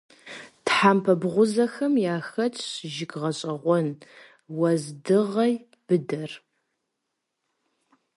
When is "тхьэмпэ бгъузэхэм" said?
0.65-1.93